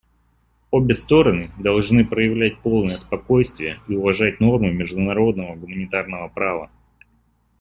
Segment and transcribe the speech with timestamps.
[0.71, 6.71] Обе стороны должны проявлять полное спокойствие и уважать нормы международного гуманитарного права.